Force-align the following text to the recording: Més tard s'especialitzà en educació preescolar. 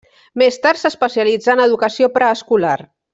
Més 0.41 0.55
tard 0.63 0.79
s'especialitzà 0.83 1.53
en 1.57 1.61
educació 1.67 2.09
preescolar. 2.19 2.77